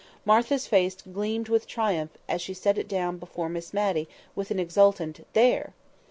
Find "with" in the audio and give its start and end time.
1.47-1.67, 4.33-4.49